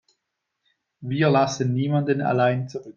Wir 1.01 1.29
lassen 1.29 1.73
niemanden 1.75 2.21
allein 2.23 2.67
zurück. 2.67 2.87